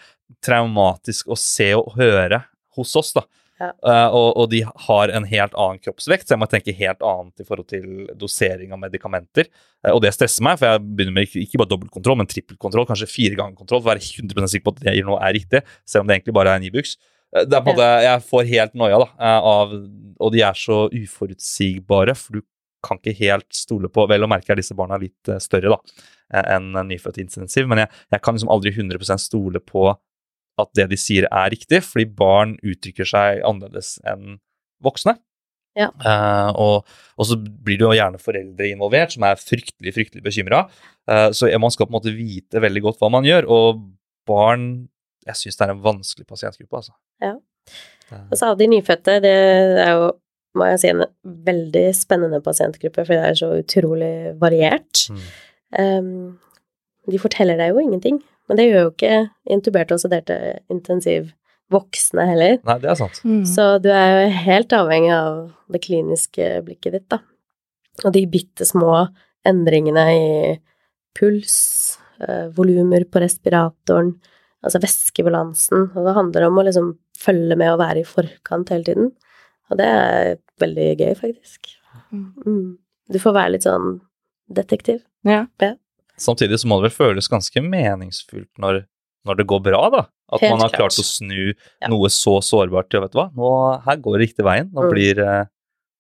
[0.46, 2.44] traumatisk å se og høre
[2.78, 3.26] hos oss, da.
[3.62, 3.70] Ja.
[3.70, 7.44] Eh, og, og de har en helt annen kroppsvekt, så jeg må tenke helt annet
[7.44, 9.50] i forhold til dosering av medikamenter.
[9.86, 12.88] Uh, og det stresser meg, for jeg begynner med ikke, ikke bare dobbeltkontroll, men trippelkontroll,
[12.90, 15.18] kanskje fire ganger kontroll, for å være 100% sikker på at det jeg gjør nå
[15.20, 16.96] er riktig, selv om det egentlig bare er en Ibux.
[17.36, 19.76] Eh, Det er på en måte, Jeg får helt noia, da, av,
[20.18, 22.48] og de er så uforutsigbare, for du
[22.82, 25.78] kan ikke helt stole på Vel å merke er disse barna litt større da,
[26.56, 29.92] enn en nyfødt intensiv, men jeg, jeg kan liksom aldri 100% stole på
[30.64, 34.40] at det de sier er riktig, fordi barn uttrykker seg annerledes enn
[34.84, 35.18] voksne.
[35.78, 35.88] Ja.
[36.04, 40.66] Uh, og, og så blir det jo gjerne foreldre involvert, som er fryktelig fryktelig bekymra.
[41.32, 43.48] så man skal på en måte vite veldig godt hva man gjør.
[43.48, 43.86] Og
[44.28, 44.90] barn
[45.28, 46.96] Jeg syns det er en vanskelig pasientgruppe, altså.
[47.22, 47.36] Ja.
[48.12, 49.34] Eh, Og så av de nyfødte, det
[49.84, 50.08] er jo,
[50.58, 51.04] må jeg si, en
[51.48, 55.04] veldig spennende pasientgruppe, fordi det er så utrolig variert.
[55.14, 55.28] Mm.
[55.78, 56.40] Um,
[57.12, 58.18] de forteller deg jo ingenting,
[58.52, 59.18] men det gjør jo ikke
[59.56, 60.38] intuberte og sederte
[60.72, 61.30] intensiv
[61.72, 62.58] voksne heller.
[62.68, 63.22] Nei, det er sant.
[63.24, 63.46] Mm.
[63.48, 65.38] Så du er jo helt avhengig av
[65.72, 67.22] det kliniske blikket ditt, da.
[68.04, 69.06] Og de bitte små
[69.48, 70.28] endringene i
[71.18, 71.56] puls,
[72.20, 74.18] eh, volumer på respiratoren,
[74.66, 75.88] altså væskebalansen.
[75.96, 79.12] Og det handler om å liksom følge med og være i forkant hele tiden.
[79.72, 81.72] Og det er veldig gøy, faktisk.
[82.12, 82.28] Mm.
[82.44, 82.78] Mm.
[83.12, 84.02] Du får være litt sånn
[84.52, 85.00] detektiv.
[85.28, 85.46] Ja.
[86.22, 88.84] Samtidig så må det vel føles ganske meningsfullt når,
[89.26, 90.04] når det går bra, da.
[90.32, 90.94] At Helt man har klart.
[90.94, 91.88] klart å snu Ja.
[91.92, 93.50] noe så sårbart til, vet du hva, nå,
[93.84, 94.70] her går det riktig veien.
[94.72, 94.92] Nå Mm.
[94.94, 95.46] blir eh,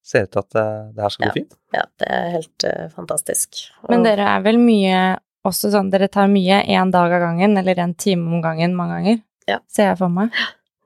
[0.04, 1.52] Ser ut til at eh, det her skal gå fint.
[1.76, 3.60] Ja, det er helt uh, fantastisk.
[3.88, 7.78] Men dere er vel mye også sånn, dere tar mye én dag av gangen, eller
[7.84, 9.60] en time om gangen mange ganger, Ja.
[9.70, 10.32] ser jeg for meg.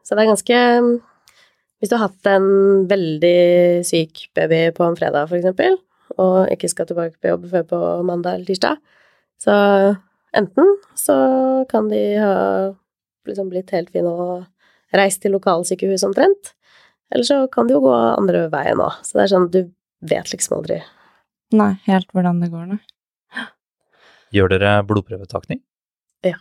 [0.03, 0.59] Så det er ganske
[1.79, 5.77] Hvis du har hatt en veldig syk baby på en fredag, for eksempel,
[6.17, 8.77] og ikke skal tilbake på jobb før på mandag eller tirsdag,
[9.45, 9.55] så
[10.35, 11.15] enten så
[11.69, 12.35] kan de ha
[13.29, 16.53] liksom blitt helt fine og reist til lokalsykehus omtrent,
[17.13, 18.99] eller så kan det jo gå andre veien òg.
[19.05, 19.61] Så det er sånn, du
[20.05, 20.81] vet liksom aldri.
[21.55, 22.81] Nei, helt hvordan det går, nei.
[24.33, 25.61] Gjør dere blodprøvetakning?
[26.25, 26.39] Ja.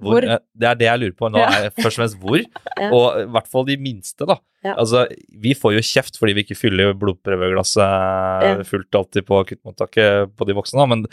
[0.00, 0.24] Hvor, Hvor?
[0.30, 1.48] eh, Det er det jeg lurer på nå, Ja.
[1.66, 2.40] er først og fremst hvor.
[2.82, 2.88] Ja.
[2.90, 4.36] Og i hvert fall de minste, da.
[4.64, 4.72] Ja.
[4.78, 5.04] Altså,
[5.42, 10.54] vi får jo kjeft fordi vi ikke fyller blodprøveglasset fullt alltid på akuttmottaket på de
[10.56, 11.04] voksne, da, men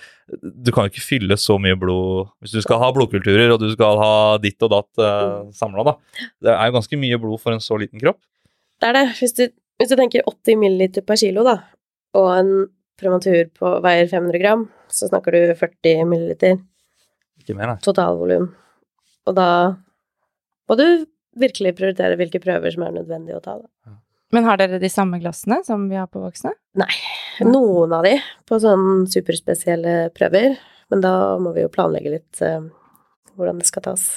[0.65, 3.69] du kan jo ikke fylle så mye blod hvis du skal ha blodkulturer og du
[3.73, 4.11] skal ha
[4.41, 5.51] ditt og datt uh, Mm.
[5.53, 5.93] samla, da.
[6.41, 8.19] Det er jo ganske mye blod for en så liten kropp.
[8.81, 9.05] Det er det.
[9.19, 9.43] Hvis du,
[9.79, 11.57] hvis du tenker 80 milliliter per kilo, da,
[12.17, 12.51] og en
[12.99, 16.57] prematur på veier 500 gram, så snakker du 40 milliliter
[17.39, 17.77] Ikke mer, nei.
[17.83, 18.49] totalvolum.
[19.27, 19.49] Og da
[20.69, 20.85] må du
[21.39, 23.57] virkelig prioritere hvilke prøver som er nødvendig å ta.
[23.59, 23.97] Da.
[24.35, 26.53] Men har dere de samme glassene som vi har på voksne?
[26.77, 26.91] Nei.
[27.45, 28.15] Noen av de
[28.49, 30.57] på sånn superspesielle prøver,
[30.91, 32.59] men da må vi jo planlegge litt uh,
[33.35, 34.09] hvordan det skal tas.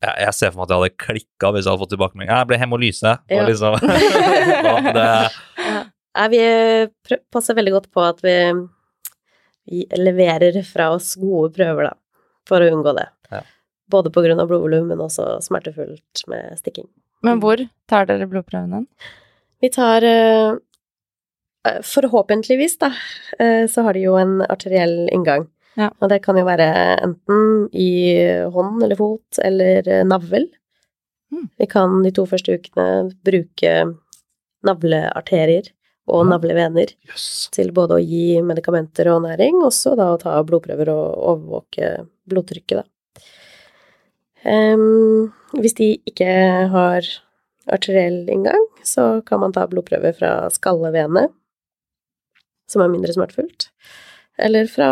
[0.00, 2.30] Jeg, jeg ser for meg at jeg hadde klikka hvis jeg hadde fått tilbakemelding.
[2.32, 3.10] Jeg ble hemolyse.
[3.28, 3.42] Ja.
[3.44, 3.74] liksom,
[4.96, 5.08] det,
[6.16, 6.38] Nei, vi
[7.06, 8.36] prø- passer veldig godt på at vi,
[9.68, 13.04] vi leverer fra oss gode prøver, da, for å unngå det.
[13.90, 16.88] Både av blodvolum, men også smertefullt med stikking.
[17.26, 18.84] Men hvor tar dere blodprøvene?
[19.60, 20.52] Vi tar eh,
[21.68, 22.92] eh, Forhåpentligvis, da,
[23.38, 25.48] eh, så har de jo en arteriell inngang.
[25.78, 25.90] Ja.
[26.00, 26.68] Og det kan jo være
[27.04, 27.90] enten i
[28.52, 30.48] hånd eller fot eller navl.
[31.30, 31.46] Mm.
[31.60, 33.74] Vi kan de to første ukene bruke
[34.66, 35.70] navlearterier
[36.10, 37.48] og navlevener yes.
[37.54, 41.92] til både å gi medikamenter og næring, også da å ta blodprøver og overvåke
[42.30, 42.86] blodtrykket, da.
[44.48, 46.30] Em, hvis de ikke
[46.72, 47.06] har
[47.70, 51.28] arteriell inngang, så kan man ta blodprøver fra skallevene,
[52.70, 53.68] som er mindre smertefullt,
[54.38, 54.90] eller fra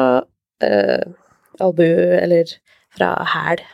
[0.65, 1.05] uh,
[1.63, 2.53] albue, eller
[2.97, 3.65] fra hæl.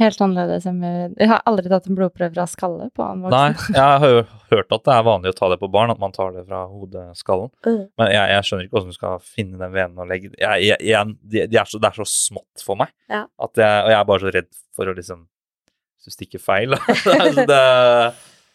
[0.00, 3.50] Helt annerledes enn med Jeg har aldri tatt en blodprøve fra skalle på annen Nei,
[3.74, 6.14] jeg har jo hørt at det er vanlig å ta det på barn, at man
[6.16, 7.50] tar det fra hodeskallen.
[7.66, 7.82] Mm.
[8.00, 10.78] Men jeg, jeg skjønner ikke hvordan du skal finne den venen og legge jeg, jeg,
[10.88, 12.92] jeg, de, de er så, Det er så smått for meg.
[13.12, 13.26] Ja.
[13.44, 16.72] At jeg, og jeg er bare så redd for å liksom Hvis du stikker feil.
[16.76, 16.96] da.
[17.04, 17.62] Så det,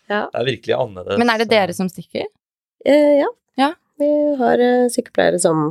[0.08, 0.23] Ja.
[0.32, 1.21] det er virkelig annerledes.
[1.21, 2.26] Men er det dere som stikker?
[2.86, 3.30] Eh, ja.
[3.62, 3.71] Ja.
[4.02, 4.10] Vi
[4.41, 5.63] har uh, sykepleiere som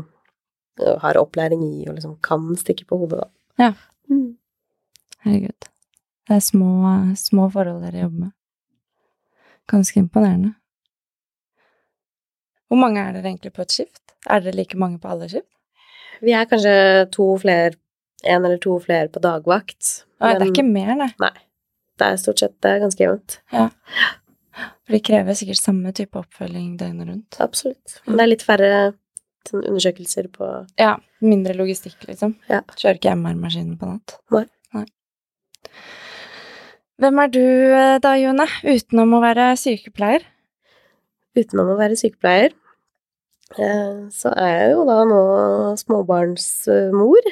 [0.83, 3.29] eh, har opplæring i og liksom kan stikke på hodet, da.
[3.62, 3.72] Ja.
[4.11, 4.37] Mm.
[5.26, 5.68] Herregud.
[6.26, 6.70] Det er små,
[7.18, 8.32] små forhold dere jobber med.
[9.70, 10.52] Ganske imponerende.
[12.66, 14.02] Hvor mange er dere egentlig på et skift?
[14.26, 15.50] Er dere like mange på alle skift?
[16.22, 16.74] Vi er kanskje
[17.14, 17.74] to flere,
[18.24, 19.90] en eller to flere på dagvakt.
[20.22, 21.32] Nei, det er ikke mer, nei.
[22.00, 23.40] det er stort sett er ganske jevnt.
[23.50, 27.38] For de krever sikkert samme type oppfølging døgnet rundt.
[27.42, 27.98] Absolutt.
[28.06, 28.70] Men det er litt færre
[29.46, 30.48] sånn, undersøkelser på
[30.80, 32.38] Ja, mindre logistikk, liksom.
[32.50, 32.62] Ja.
[32.74, 34.16] Kjører ikke MR-maskinen på natt.
[34.34, 34.46] Nei.
[37.02, 40.22] Hvem er du eh, da, Jone, utenom å være sykepleier?
[41.37, 42.54] Utenom å være sykepleier,
[43.61, 45.18] eh, så er jeg jo da nå
[45.82, 47.28] småbarnsmor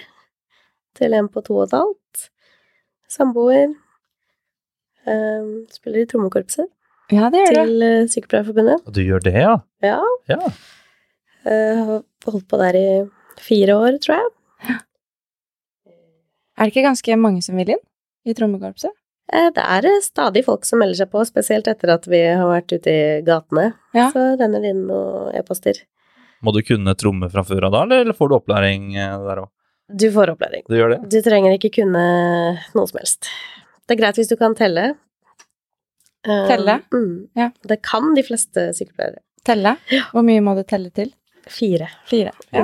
[1.00, 2.26] til en på to og et halvt.
[3.14, 3.72] Samboer.
[5.08, 6.68] Eh, Spiller i trommekorpset
[7.12, 7.58] Ja, det gjør du.
[7.58, 7.72] til
[8.12, 8.80] sykepleierforbundet.
[8.84, 8.94] Sykepleierforbundet.
[8.96, 9.54] Du gjør det, ja?
[9.84, 9.98] Ja.
[10.28, 10.40] Ja.
[11.48, 12.86] eh, Har holdt på der i
[13.44, 14.30] fire år, tror jeg.
[16.54, 17.82] Er det ikke ganske mange som vil inn
[18.28, 18.92] i trommekorpset?
[19.32, 22.44] Eh, Det er eh, stadig folk som melder seg på, spesielt etter at vi har
[22.46, 23.72] vært ute i gatene.
[23.94, 24.10] Ja.
[24.12, 25.80] Så renner det inn noen e-poster.
[26.44, 29.48] Må du kunne tromme fra før av da, eller- får du opplæring eh, der òg?
[29.94, 30.62] Du får opplæring.
[30.68, 31.08] Du gjør det?
[31.12, 32.04] Du trenger ikke kunne
[32.74, 33.28] noe som helst.
[33.86, 34.94] Det er greit hvis du kan telle.
[36.24, 36.46] Telle?
[36.48, 36.74] Telle?
[36.92, 37.28] Mm.
[37.36, 37.50] Ja.
[37.68, 39.18] Det kan de fleste sykepleiere.
[39.44, 39.74] Telle?
[40.12, 41.10] Hvor mye må du telle til?
[41.52, 41.90] Fire.
[42.08, 42.32] Fire.
[42.52, 42.62] Ja.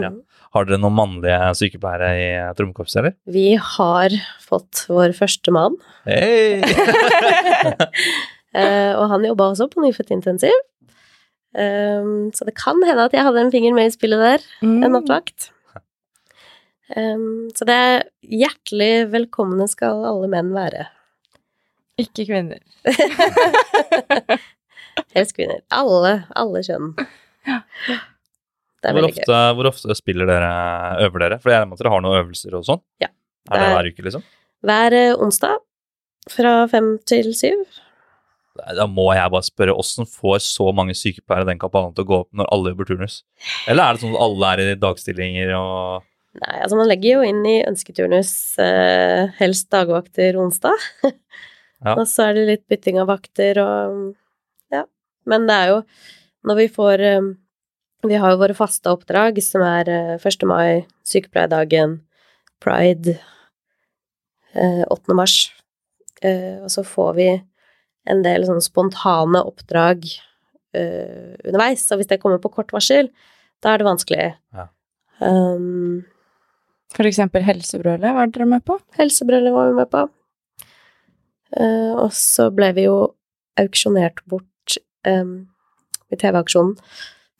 [0.50, 3.12] Har dere noen mannlige sykepleiere i eh, trommekorpset, eller?
[3.30, 4.10] Vi har
[4.42, 5.76] fått vår første mann,
[6.08, 6.58] Hei!
[8.58, 10.56] eh, og han jobba også på nyfødt intensiv.
[11.50, 14.82] Um, så det kan hende at jeg hadde en finger med i spillet der, Mm.
[14.86, 15.48] en nattvakt.
[16.94, 20.86] Um, så det er hjertelig velkomne skal alle menn være.
[21.98, 22.62] Ikke kvinner.
[25.14, 25.60] Helst kvinner.
[25.74, 26.92] Alle, alle kjønn.
[28.80, 29.22] Det er Hvor veldig gøy.
[29.26, 30.50] ofte, hvor ofte spiller dere,
[31.04, 31.38] øver dere?
[31.42, 32.80] For jeg regner med at dere har noen øvelser og sånn?
[33.02, 33.08] Ja.
[33.50, 34.22] Er det er- hver uke, liksom?
[34.64, 35.56] Hver eh, onsdag
[36.30, 37.64] fra fem til syv.
[38.76, 42.16] Da må jeg bare spørre, åssen får så mange sykepleiere den kampanjen til å gå
[42.24, 43.22] opp når alle jobber turnus?
[43.70, 46.02] Eller er det sånn at alle er i dagstillinger og
[46.40, 50.78] Nei, altså man legger jo inn i ønsketurnus eh, helst dagvakter onsdag.
[51.80, 51.94] Ja.
[51.96, 54.14] Og så er det litt bytting av vakter og
[54.70, 54.82] Ja.
[55.24, 55.78] Men det er jo
[56.44, 57.28] når vi får eh,
[58.02, 60.46] Vi har jo våre faste oppdrag, som er eh, 1.
[60.48, 61.98] mai, sykepleierdagen,
[62.62, 63.18] pride,
[64.54, 65.16] eh, 8.
[65.18, 65.50] mars.
[66.24, 67.28] Eh, og så får vi
[68.08, 71.84] en del sånne spontane oppdrag eh, underveis.
[71.92, 73.12] og hvis det kommer på kort varsel,
[73.60, 74.30] da er det vanskelig.
[74.56, 74.66] Ja.
[75.20, 76.06] Um,
[76.96, 78.80] For eksempel helsebrølet, var dere med på?
[78.96, 80.06] Helsebrølet var vi med på.
[81.60, 82.98] Eh, og så ble vi jo
[83.60, 85.50] auksjonert bort um,
[86.08, 86.78] i TV-aksjonen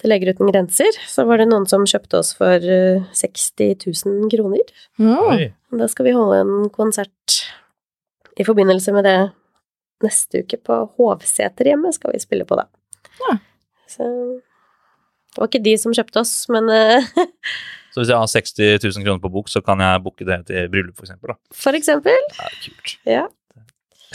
[0.00, 0.96] til Leger uten grenser.
[1.08, 4.64] Så var det noen som kjøpte oss for eh, 60 000 kroner.
[5.00, 5.50] Mm.
[5.80, 7.40] Da skal vi holde en konsert
[8.40, 9.18] i forbindelse med det
[10.04, 12.64] neste uke på Hovseterhjemmet skal vi spille på, da.
[13.20, 13.36] Ja.
[13.90, 14.06] Så
[15.30, 17.10] det var ikke de som kjøpte oss, men eh,
[17.90, 20.68] Så hvis jeg har 60 000 kroner på bok, så kan jeg booke det til
[20.70, 21.34] bryllup, for eksempel?
[21.34, 21.56] Da.
[21.58, 22.26] for eksempel.
[22.38, 22.92] Er kult.
[23.08, 23.24] Ja.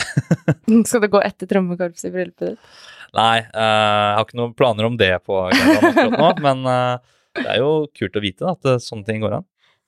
[0.88, 2.70] Skal det gå etter trommekorpset i bryllupet ditt?
[3.14, 7.48] Nei, eh, jeg har ikke noen planer om det på akkurat nå, men eh, det
[7.52, 9.46] er jo kult å vite da, at eh, sånne ting går an.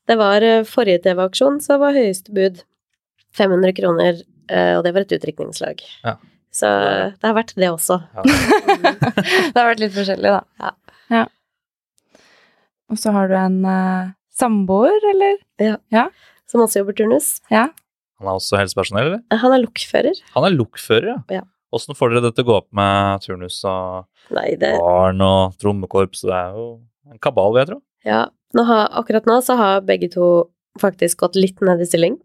[0.08, 2.62] Det var forrige TV-aksjon, så var høyeste bud
[3.36, 5.82] 500 kroner, og det var et utdrikningslag.
[6.00, 6.14] Ja.
[6.48, 6.70] Så
[7.12, 7.98] det har vært det også.
[8.24, 10.72] det har vært litt forskjellig, da.
[11.12, 11.26] Ja.
[12.88, 15.36] Og så har du en uh, samboer, eller?
[16.48, 17.34] Som også jobber turnus.
[17.52, 17.66] Ja.
[18.18, 19.40] Han er også helsepersonell, eller?
[19.44, 20.24] Han er lokfører.
[20.34, 21.44] Han er lokfører, ja.
[21.68, 21.76] Ja.
[21.76, 25.56] Åssen får dere det til å gå opp med turnus og Nei, det barn og
[25.60, 26.24] trommekorps?
[26.24, 26.68] Det er jo
[27.08, 27.80] en kabal, vil jeg tro.
[28.08, 28.22] Ja.
[28.56, 30.48] Nå har, akkurat nå så har begge to
[30.80, 32.16] faktisk gått litt ned i stilling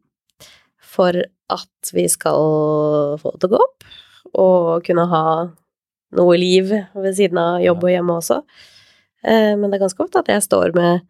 [0.93, 1.17] for
[1.51, 3.87] at vi skal få det til å gå opp,
[4.39, 5.25] og kunne ha
[6.13, 8.39] noe liv ved siden av jobb og hjemme også.
[9.25, 11.03] Eh, men det er ganske ofte at jeg står med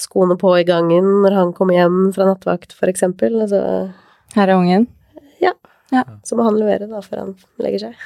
[0.00, 3.38] skoene på i gangen når han kommer hjem fra nattvakt, for eksempel.
[3.44, 3.92] Altså,
[4.34, 4.88] Her er ungen.
[6.26, 7.96] Så må han levere da før han legger seg.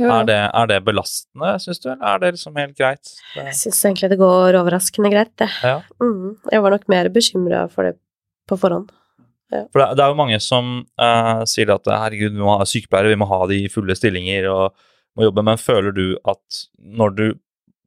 [0.00, 3.10] Jo, Er det, er det belastende, syns du, eller er det liksom helt greit?
[3.34, 5.50] Det, Jeg syns egentlig det går overraskende greit, det.
[5.62, 5.74] ja.
[6.00, 6.38] Mm.
[6.50, 7.98] Jeg var nok mer bekymra for det
[8.48, 8.88] på forhånd
[9.52, 9.66] Ja.
[9.70, 12.64] For det, er- det er jo mange som uh, sier at herregud, vi må ha
[12.64, 14.72] sykepleiere, vi må ha de i fulle stillinger og
[15.14, 17.26] må jobbe, men føler du at når du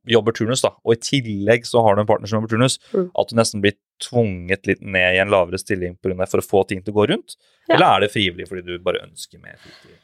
[0.07, 3.09] jobber turnus, da, og i tillegg så har du en partner som jobber turnus, Mm.
[3.17, 6.39] at du nesten blir tvunget litt ned i en lavere stilling på grunn av for
[6.39, 7.35] å få ting til å gå rundt?
[7.69, 7.75] Ja.
[7.75, 9.97] Eller er det frivillig fordi du bare ønsker mer fritid?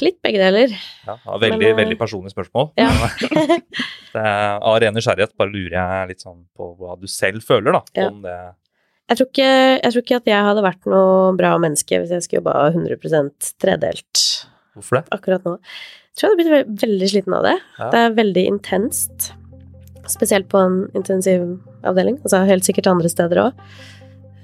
[0.00, 0.72] Litt begge deler.
[1.06, 2.70] Ja, veldig, Men, eh, veldig personlig spørsmål.
[2.80, 2.88] Ja.
[4.14, 4.24] det
[4.64, 7.82] av ren nysgjerrighet bare lurer jeg litt sånn på hva du selv føler, da.
[8.08, 8.36] Om det
[9.10, 9.48] Jeg tror, ikke,
[9.82, 13.50] jeg tror ikke at jeg hadde vært noe bra menneske hvis jeg skulle jobba 100%
[13.60, 14.22] tredelt
[14.74, 15.04] Hvorfor det?
[15.12, 15.58] akkurat nå.
[15.60, 17.54] Jeg tror jeg hadde blitt veldig sliten av det.
[17.78, 17.90] Ja.
[17.92, 19.32] Det er veldig intenst.
[20.10, 22.18] Spesielt på en intensivavdeling.
[22.22, 23.66] Altså helt sikkert andre steder òg.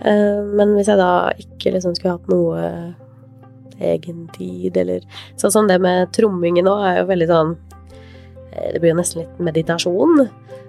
[0.00, 2.62] Men hvis jeg da ikke liksom skulle hatt noe
[3.80, 5.04] egen tid, eller
[5.40, 7.54] Sånn som det med trommingen nå, er jo veldig sånn
[8.52, 10.26] eh, Det blir jo nesten litt meditasjon.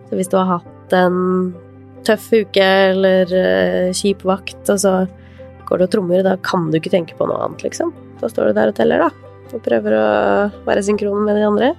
[0.09, 1.17] Så hvis du har hatt en
[2.07, 4.95] tøff uke eller eh, kjip vakt, og så
[5.67, 7.93] går du og trommer, da kan du ikke tenke på noe annet, liksom.
[8.19, 9.35] Da står du der og teller, da.
[9.51, 10.07] Og prøver å
[10.67, 11.71] være synkron med de andre.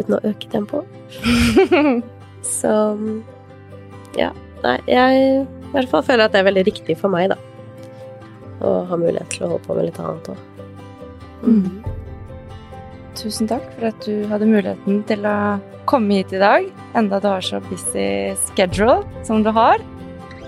[0.00, 0.88] Uten å øke tempoet.
[2.58, 2.72] Så
[4.18, 4.32] ja.
[4.60, 5.20] Nei, jeg
[5.70, 7.38] i hvert fall føler at det er veldig riktig for meg, da.
[8.60, 10.42] Å ha mulighet til å holde på med litt annet òg.
[11.40, 12.00] Mm.
[13.16, 15.36] Tusen takk for at du hadde muligheten til å
[15.88, 19.80] komme hit i dag, enda du har så busy schedule som du har.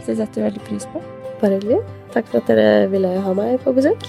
[0.03, 1.03] Så det setter vi veldig pris på.
[1.41, 1.81] Bare hyggelig.
[2.13, 4.07] Takk for at dere ville ha meg på besøk.